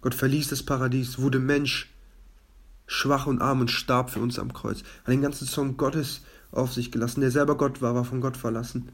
Gott 0.00 0.14
verließ 0.14 0.48
das 0.48 0.62
Paradies, 0.62 1.18
wurde 1.18 1.38
Mensch, 1.38 1.92
schwach 2.86 3.26
und 3.26 3.42
arm 3.42 3.60
und 3.60 3.70
starb 3.70 4.10
für 4.10 4.20
uns 4.20 4.38
am 4.38 4.52
Kreuz. 4.52 4.82
Hat 5.04 5.08
den 5.08 5.22
ganzen 5.22 5.46
Zorn 5.46 5.76
Gottes 5.76 6.22
auf 6.50 6.72
sich 6.72 6.90
gelassen. 6.90 7.20
Der 7.20 7.30
selber 7.30 7.56
Gott 7.56 7.82
war, 7.82 7.94
war 7.94 8.04
von 8.04 8.20
Gott 8.20 8.36
verlassen. 8.36 8.90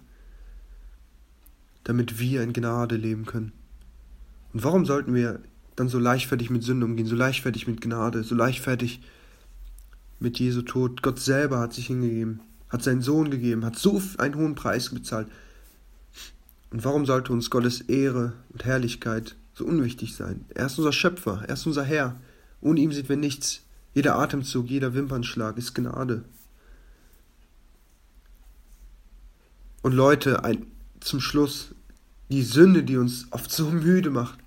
Damit 1.84 2.18
wir 2.18 2.42
in 2.42 2.52
Gnade 2.52 2.96
leben 2.96 3.26
können. 3.26 3.52
Und 4.52 4.64
warum 4.64 4.86
sollten 4.86 5.14
wir 5.14 5.40
dann 5.76 5.88
so 5.88 5.98
leichtfertig 5.98 6.50
mit 6.50 6.62
Sünde 6.62 6.86
umgehen, 6.86 7.06
so 7.06 7.16
leichtfertig 7.16 7.66
mit 7.66 7.80
Gnade, 7.80 8.22
so 8.22 8.34
leichtfertig 8.34 9.00
mit 10.20 10.38
Jesu 10.38 10.62
Tod? 10.62 11.02
Gott 11.02 11.18
selber 11.18 11.58
hat 11.58 11.72
sich 11.72 11.86
hingegeben, 11.86 12.40
hat 12.68 12.82
seinen 12.82 13.02
Sohn 13.02 13.30
gegeben, 13.30 13.64
hat 13.64 13.78
so 13.78 14.00
einen 14.18 14.36
hohen 14.36 14.54
Preis 14.54 14.90
bezahlt. 14.90 15.28
Und 16.70 16.84
warum 16.84 17.06
sollte 17.06 17.32
uns 17.32 17.50
Gottes 17.50 17.82
Ehre 17.82 18.32
und 18.50 18.64
Herrlichkeit 18.64 19.36
so 19.54 19.64
unwichtig 19.64 20.16
sein? 20.16 20.44
Er 20.54 20.66
ist 20.66 20.78
unser 20.78 20.92
Schöpfer, 20.92 21.44
er 21.46 21.54
ist 21.54 21.66
unser 21.66 21.84
Herr. 21.84 22.20
Ohne 22.60 22.80
ihm 22.80 22.92
sind 22.92 23.08
wir 23.08 23.16
nichts. 23.16 23.62
Jeder 23.94 24.16
Atemzug, 24.18 24.68
jeder 24.68 24.94
Wimpernschlag 24.94 25.56
ist 25.56 25.74
Gnade. 25.74 26.24
Und 29.82 29.92
Leute, 29.92 30.44
ein, 30.44 30.66
zum 31.00 31.20
Schluss, 31.20 31.74
die 32.30 32.42
Sünde, 32.42 32.82
die 32.82 32.96
uns 32.96 33.26
oft 33.30 33.52
so 33.52 33.70
müde 33.70 34.10
macht, 34.10 34.38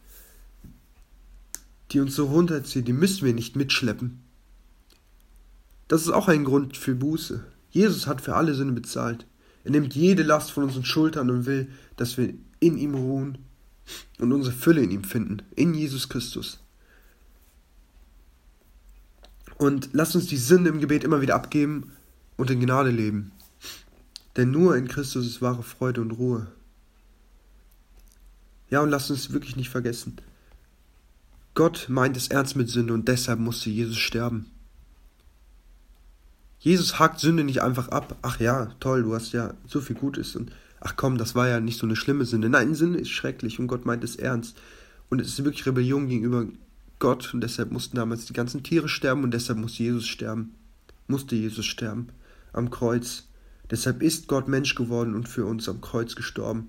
die 1.92 2.00
uns 2.00 2.16
so 2.16 2.26
runterzieht, 2.26 2.88
die 2.88 2.94
müssen 2.94 3.26
wir 3.26 3.34
nicht 3.34 3.56
mitschleppen. 3.56 4.22
Das 5.88 6.02
ist 6.02 6.10
auch 6.10 6.28
ein 6.28 6.44
Grund 6.44 6.76
für 6.76 6.96
Buße. 6.96 7.44
Jesus 7.70 8.08
hat 8.08 8.22
für 8.22 8.36
alle 8.36 8.54
Sünde 8.54 8.74
bezahlt. 8.74 9.26
Er 9.64 9.72
nimmt 9.72 9.96
jede 9.96 10.24
Last 10.24 10.52
von 10.52 10.64
unseren 10.64 10.86
Schultern 10.86 11.30
und 11.30 11.46
will, 11.46 11.70
dass 11.96 12.18
wir 12.18 12.34
in 12.60 12.78
ihm 12.78 12.96
ruhen 12.96 13.38
und 14.20 14.32
unsere 14.32 14.56
Fülle 14.56 14.82
in 14.82 14.92
ihm 14.92 15.04
finden, 15.04 15.42
in 15.56 15.74
Jesus 15.74 16.10
Christus. 16.10 16.60
Und 19.58 19.90
lasst 19.94 20.16
uns 20.16 20.28
die 20.28 20.38
Sünde 20.38 20.70
im 20.70 20.80
Gebet 20.80 21.04
immer 21.04 21.22
wieder 21.22 21.36
abgeben 21.36 21.92
und 22.36 22.50
in 22.50 22.60
Gnade 22.60 22.92
leben. 22.92 23.32
Denn 24.36 24.52
nur 24.52 24.78
in 24.78 24.88
Christus 24.88 25.26
ist 25.26 25.42
wahre 25.42 25.64
Freude 25.64 26.02
und 26.02 26.12
Ruhe. 26.12 26.48
Ja, 28.70 28.82
und 28.82 28.90
lasst 28.90 29.10
uns 29.10 29.32
wirklich 29.32 29.56
nicht 29.56 29.70
vergessen. 29.70 30.18
Gott 31.58 31.88
meint 31.90 32.16
es 32.16 32.28
ernst 32.28 32.56
mit 32.56 32.70
Sünde 32.70 32.94
und 32.94 33.08
deshalb 33.08 33.40
musste 33.40 33.72
Jesus 33.72 33.98
sterben. 33.98 34.46
Jesus 36.60 37.00
hakt 37.00 37.20
Sünde 37.20 37.44
nicht 37.44 37.64
einfach 37.64 37.88
ab. 37.88 38.16
Ach 38.22 38.40
ja, 38.40 38.68
toll, 38.80 39.02
du 39.02 39.16
hast 39.16 39.34
ja 39.34 39.56
so 39.66 39.82
viel 39.82 39.96
Gutes 39.96 40.36
und 40.36 40.52
ach 40.82 40.96
komm, 40.98 41.18
das 41.18 41.34
war 41.34 41.48
ja 41.48 41.60
nicht 41.60 41.80
so 41.80 41.88
eine 41.88 41.96
schlimme 41.96 42.26
Sünde. 42.26 42.48
Nein, 42.48 42.76
Sünde 42.76 43.00
ist 43.00 43.10
schrecklich 43.10 43.58
und 43.58 43.66
Gott 43.66 43.88
meint 43.88 44.04
es 44.04 44.18
ernst. 44.18 44.56
Und 45.10 45.20
es 45.20 45.30
ist 45.30 45.44
wirklich 45.44 45.66
Rebellion 45.66 46.08
gegenüber 46.08 46.46
Gott 47.00 47.34
und 47.34 47.42
deshalb 47.42 47.72
mussten 47.72 47.98
damals 47.98 48.28
die 48.28 48.34
ganzen 48.34 48.62
Tiere 48.62 48.88
sterben 48.88 49.24
und 49.24 49.32
deshalb 49.34 49.58
muss 49.58 49.80
Jesus 49.80 50.06
sterben. 50.06 50.54
Musste 51.08 51.36
Jesus 51.36 51.66
sterben 51.66 52.10
am 52.54 52.70
Kreuz. 52.70 53.30
Deshalb 53.72 54.04
ist 54.04 54.28
Gott 54.28 54.48
Mensch 54.48 54.76
geworden 54.76 55.16
und 55.16 55.28
für 55.28 55.48
uns 55.48 55.68
am 55.68 55.82
Kreuz 55.82 56.16
gestorben. 56.16 56.68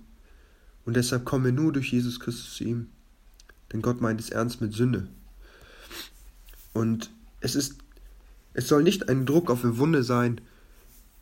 Und 0.86 0.96
deshalb 0.96 1.26
kommen 1.26 1.44
wir 1.44 1.52
nur 1.52 1.74
durch 1.74 1.92
Jesus 1.92 2.18
Christus 2.18 2.54
zu 2.54 2.64
ihm. 2.64 2.86
Denn 3.72 3.82
Gott 3.82 4.00
meint 4.00 4.20
es 4.20 4.30
ernst 4.30 4.60
mit 4.60 4.72
Sünde. 4.72 5.08
Und 6.72 7.10
es 7.40 7.54
ist, 7.54 7.76
es 8.54 8.68
soll 8.68 8.82
nicht 8.82 9.08
ein 9.08 9.26
Druck 9.26 9.50
auf 9.50 9.64
eine 9.64 9.78
Wunde 9.78 10.02
sein, 10.02 10.40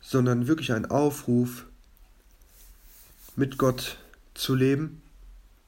sondern 0.01 0.47
wirklich 0.47 0.73
ein 0.73 0.87
Aufruf, 0.87 1.67
mit 3.37 3.59
Gott 3.59 3.99
zu 4.35 4.55
leben 4.55 5.03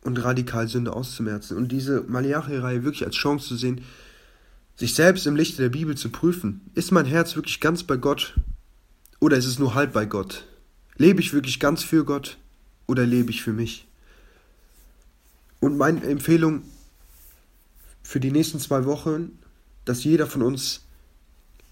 und 0.03 0.23
radikal 0.25 0.69
Sünde 0.69 0.95
auszumerzen. 0.95 1.57
Und 1.57 1.71
diese 1.71 2.03
Malachi-Reihe 2.03 2.85
wirklich 2.85 3.05
als 3.05 3.17
Chance 3.17 3.49
zu 3.49 3.57
sehen, 3.57 3.83
sich 4.77 4.95
selbst 4.95 5.27
im 5.27 5.37
Lichte 5.37 5.63
der 5.63 5.69
Bibel 5.69 5.97
zu 5.97 6.09
prüfen. 6.09 6.61
Ist 6.75 6.93
mein 6.93 7.05
Herz 7.05 7.37
wirklich 7.37 7.61
ganz 7.61 7.83
bei 7.83 7.97
Gott 7.97 8.35
oder 9.21 9.37
ist 9.37 9.47
es 9.47 9.59
nur 9.59 9.75
halb 9.75 9.93
bei 9.93 10.07
Gott? 10.07 10.47
Lebe 10.97 11.21
ich 11.21 11.33
wirklich 11.33 11.61
ganz 11.61 11.83
für 11.83 12.05
Gott 12.05 12.39
oder 12.87 13.05
lebe 13.05 13.31
ich 13.31 13.43
für 13.43 13.53
mich? 13.53 13.88
Und 15.61 15.77
meine 15.77 16.03
Empfehlung 16.03 16.63
für 18.03 18.21
die 18.21 18.31
nächsten 18.31 18.59
zwei 18.59 18.85
Wochen, 18.85 19.39
dass 19.85 20.05
jeder 20.05 20.27
von 20.27 20.43
uns 20.43 20.87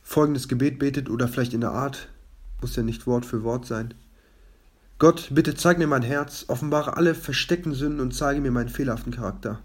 folgendes 0.03 0.49
Gebet 0.49 0.79
betet 0.79 1.09
oder 1.09 1.29
vielleicht 1.29 1.55
in 1.55 1.61
der 1.61 1.73
Art, 1.73 2.09
muss 2.61 2.77
ja 2.77 2.83
nicht 2.83 3.07
Wort 3.07 3.27
für 3.27 3.43
Wort 3.43 3.67
sein. 3.67 3.95
Gott, 4.99 5.29
bitte 5.31 5.55
zeig 5.55 5.79
mir 5.79 5.87
mein 5.87 6.03
Herz, 6.03 6.47
offenbare 6.49 6.97
alle 6.97 7.15
versteckten 7.15 7.75
Sünden 7.75 8.01
und 8.01 8.15
zeige 8.15 8.41
mir 8.41 8.51
meinen 8.51 8.69
fehlerhaften 8.69 9.13
Charakter. 9.13 9.61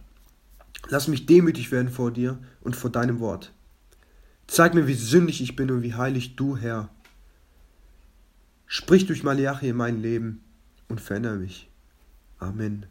Lass 0.89 1.07
mich 1.07 1.25
demütig 1.25 1.71
werden 1.71 1.89
vor 1.89 2.11
dir 2.11 2.37
und 2.61 2.75
vor 2.75 2.89
deinem 2.89 3.19
Wort. 3.19 3.53
Zeig 4.47 4.73
mir, 4.73 4.87
wie 4.87 4.93
sündig 4.95 5.41
ich 5.41 5.55
bin 5.55 5.71
und 5.71 5.83
wie 5.83 5.93
heilig 5.93 6.35
du, 6.35 6.57
Herr, 6.57 6.89
Sprich 8.73 9.05
durch 9.05 9.21
Malachi 9.21 9.67
in 9.67 9.75
mein 9.75 10.01
Leben 10.01 10.45
und 10.87 11.01
verändere 11.01 11.35
mich. 11.35 11.69
Amen. 12.39 12.85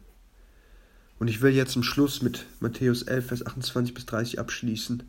Und 1.21 1.27
ich 1.27 1.43
will 1.43 1.51
jetzt 1.51 1.73
zum 1.73 1.83
Schluss 1.83 2.23
mit 2.23 2.47
Matthäus 2.61 3.03
11, 3.03 3.27
Vers 3.27 3.45
28 3.45 3.93
bis 3.93 4.07
30 4.07 4.39
abschließen. 4.39 5.03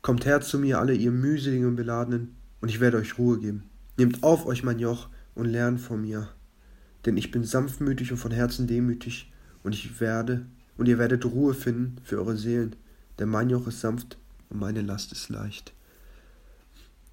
Kommt 0.00 0.24
her 0.24 0.40
zu 0.40 0.58
mir, 0.58 0.78
alle 0.78 0.94
ihr 0.94 1.10
mühseligen 1.10 1.66
und 1.66 1.76
beladenen, 1.76 2.34
und 2.62 2.70
ich 2.70 2.80
werde 2.80 2.96
euch 2.96 3.18
Ruhe 3.18 3.38
geben. 3.38 3.64
Nehmt 3.98 4.22
auf 4.22 4.46
euch 4.46 4.62
mein 4.62 4.78
Joch 4.78 5.10
und 5.34 5.44
lernt 5.44 5.78
von 5.78 6.00
mir. 6.00 6.30
Denn 7.04 7.18
ich 7.18 7.30
bin 7.30 7.44
sanftmütig 7.44 8.12
und 8.12 8.16
von 8.16 8.32
Herzen 8.32 8.66
demütig, 8.66 9.30
und 9.62 9.74
ich 9.74 10.00
werde, 10.00 10.46
und 10.78 10.88
ihr 10.88 10.96
werdet 10.96 11.26
Ruhe 11.26 11.52
finden 11.52 11.98
für 12.02 12.16
eure 12.16 12.38
Seelen. 12.38 12.74
Denn 13.18 13.28
mein 13.28 13.50
Joch 13.50 13.66
ist 13.66 13.82
sanft 13.82 14.16
und 14.48 14.58
meine 14.58 14.80
Last 14.80 15.12
ist 15.12 15.28
leicht. 15.28 15.74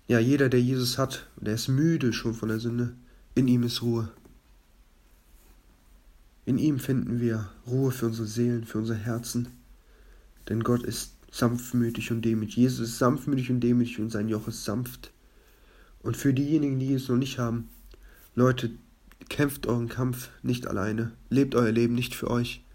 Ja, 0.08 0.20
jeder, 0.20 0.48
der 0.48 0.62
Jesus 0.62 0.98
hat, 0.98 1.28
der 1.36 1.56
ist 1.56 1.68
müde 1.68 2.14
schon 2.14 2.36
von 2.36 2.48
der 2.48 2.60
Sünde, 2.60 2.94
in 3.36 3.50
ihm 3.50 3.64
ist 3.64 3.82
Ruhe. 3.82 4.08
In 6.50 6.58
ihm 6.58 6.80
finden 6.80 7.20
wir 7.20 7.48
Ruhe 7.68 7.92
für 7.92 8.08
unsere 8.08 8.28
Seelen, 8.28 8.64
für 8.64 8.80
unsere 8.80 8.98
Herzen. 8.98 9.50
Denn 10.50 10.64
Gott 10.64 10.82
ist 10.82 11.14
sanftmütig 11.32 12.10
und 12.12 12.24
demütig. 12.24 12.56
Jesus 12.56 12.90
ist 12.90 12.98
sanftmütig 12.98 13.52
und 13.52 13.60
demütig 13.60 14.00
und 14.00 14.10
sein 14.10 14.30
Joch 14.30 14.48
ist 14.48 14.66
sanft. 14.66 15.12
Und 16.02 16.18
für 16.18 16.34
diejenigen, 16.34 16.80
die 16.80 16.96
es 16.96 17.08
noch 17.08 17.18
nicht 17.18 17.38
haben, 17.38 17.70
Leute, 18.34 18.72
kämpft 19.30 19.68
euren 19.68 19.90
Kampf 19.90 20.32
nicht 20.42 20.66
alleine. 20.66 21.12
Lebt 21.30 21.54
euer 21.54 21.72
Leben 21.72 21.94
nicht 21.94 22.16
für 22.16 22.32
euch. 22.32 22.66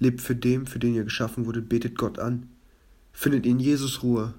Lebt 0.00 0.20
für 0.20 0.34
den, 0.34 0.66
für 0.66 0.80
den 0.80 0.96
ihr 0.96 1.04
geschaffen 1.04 1.46
wurdet. 1.46 1.68
Betet 1.68 1.96
Gott 1.96 2.18
an. 2.18 2.48
Findet 3.12 3.46
in 3.46 3.60
Jesus 3.60 4.02
Ruhe. 4.02 4.34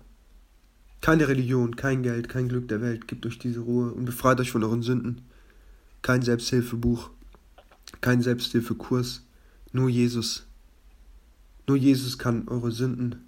Keine 1.00 1.30
Religion, 1.30 1.78
kein 1.78 2.04
Geld, 2.04 2.28
kein 2.28 2.50
Glück 2.50 2.68
der 2.68 2.82
Welt 2.82 3.08
gibt 3.08 3.26
euch 3.26 3.40
diese 3.40 3.62
Ruhe 3.62 3.94
und 3.94 4.04
befreit 4.04 4.42
euch 4.42 4.52
von 4.52 4.66
euren 4.66 4.82
Sünden. 4.82 5.22
Kein 6.02 6.24
Selbsthilfebuch, 6.24 7.10
kein 8.00 8.22
Selbsthilfekurs, 8.22 9.24
nur 9.74 9.90
Jesus. 9.90 10.46
Nur 11.68 11.78
Jesus 11.78 12.18
kann 12.18 12.48
eure 12.48 12.72
Sünden 12.72 13.24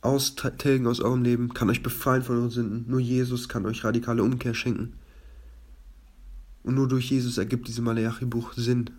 austilgen 0.00 0.86
aus 0.86 1.00
eurem 1.00 1.22
Leben, 1.22 1.54
kann 1.54 1.70
euch 1.70 1.82
befreien 1.82 2.22
von 2.22 2.36
euren 2.36 2.50
Sünden. 2.50 2.84
Nur 2.88 3.00
Jesus 3.00 3.48
kann 3.48 3.66
euch 3.66 3.84
radikale 3.84 4.22
Umkehr 4.22 4.54
schenken. 4.54 4.92
Und 6.62 6.74
nur 6.74 6.88
durch 6.88 7.10
Jesus 7.10 7.38
ergibt 7.38 7.68
dieses 7.68 7.80
Malachi-Buch 7.80 8.52
Sinn. 8.54 8.90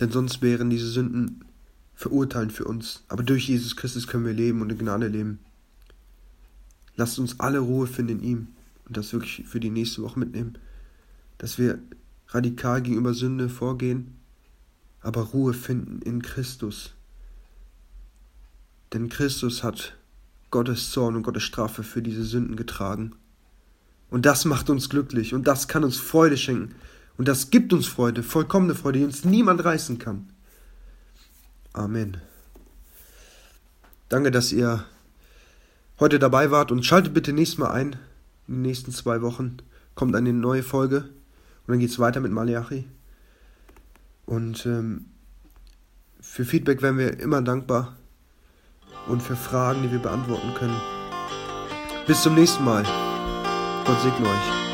Denn 0.00 0.10
sonst 0.10 0.42
wären 0.42 0.70
diese 0.70 0.88
Sünden 0.88 1.44
verurteilend 1.94 2.52
für 2.52 2.64
uns. 2.64 3.02
Aber 3.08 3.22
durch 3.22 3.48
Jesus 3.48 3.76
Christus 3.76 4.06
können 4.06 4.26
wir 4.26 4.32
leben 4.32 4.60
und 4.60 4.70
in 4.70 4.78
Gnade 4.78 5.08
leben. 5.08 5.38
Lasst 6.96 7.18
uns 7.18 7.40
alle 7.40 7.58
Ruhe 7.58 7.86
finden 7.86 8.20
in 8.20 8.22
ihm 8.22 8.46
und 8.86 8.96
das 8.96 9.12
wirklich 9.12 9.46
für 9.46 9.60
die 9.60 9.70
nächste 9.70 10.02
Woche 10.02 10.18
mitnehmen. 10.18 10.58
Dass 11.38 11.58
wir 11.58 11.78
radikal 12.28 12.82
gegenüber 12.82 13.14
Sünde 13.14 13.48
vorgehen, 13.48 14.16
aber 15.00 15.22
Ruhe 15.22 15.54
finden 15.54 16.02
in 16.02 16.22
Christus. 16.22 16.94
Denn 18.92 19.08
Christus 19.08 19.62
hat 19.62 19.96
Gottes 20.50 20.90
Zorn 20.90 21.16
und 21.16 21.22
Gottes 21.22 21.42
Strafe 21.42 21.82
für 21.82 22.02
diese 22.02 22.24
Sünden 22.24 22.56
getragen. 22.56 23.12
Und 24.10 24.26
das 24.26 24.44
macht 24.44 24.70
uns 24.70 24.88
glücklich 24.88 25.34
und 25.34 25.46
das 25.46 25.68
kann 25.68 25.84
uns 25.84 25.96
Freude 25.96 26.36
schenken. 26.36 26.74
Und 27.18 27.28
das 27.28 27.50
gibt 27.50 27.72
uns 27.72 27.86
Freude, 27.86 28.22
vollkommene 28.22 28.74
Freude, 28.74 29.00
die 29.00 29.04
uns 29.04 29.24
niemand 29.24 29.64
reißen 29.64 29.98
kann. 29.98 30.30
Amen. 31.72 32.18
Danke, 34.08 34.30
dass 34.30 34.52
ihr 34.52 34.84
heute 35.98 36.18
dabei 36.18 36.50
wart 36.50 36.70
und 36.70 36.84
schaltet 36.84 37.14
bitte 37.14 37.32
nächstes 37.32 37.58
Mal 37.58 37.70
ein. 37.70 37.96
In 38.46 38.54
den 38.54 38.62
nächsten 38.62 38.92
zwei 38.92 39.22
Wochen 39.22 39.56
kommt 39.94 40.14
eine 40.14 40.32
neue 40.32 40.62
Folge. 40.62 41.08
Und 41.66 41.72
dann 41.72 41.80
geht 41.80 41.90
es 41.90 41.98
weiter 41.98 42.20
mit 42.20 42.32
Malachi. 42.32 42.84
Und 44.24 44.66
ähm, 44.66 45.06
für 46.20 46.44
Feedback 46.44 46.82
wären 46.82 46.98
wir 46.98 47.18
immer 47.18 47.42
dankbar. 47.42 47.96
Und 49.08 49.22
für 49.22 49.36
Fragen, 49.36 49.82
die 49.82 49.92
wir 49.92 50.00
beantworten 50.00 50.52
können. 50.54 50.80
Bis 52.06 52.22
zum 52.22 52.34
nächsten 52.34 52.64
Mal. 52.64 52.84
Gott 53.84 54.00
segne 54.00 54.28
euch. 54.28 54.65